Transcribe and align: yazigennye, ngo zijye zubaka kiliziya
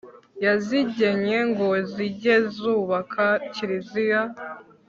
yazigennye, 0.45 1.37
ngo 1.49 1.67
zijye 1.91 2.35
zubaka 2.55 3.25
kiliziya 3.53 4.21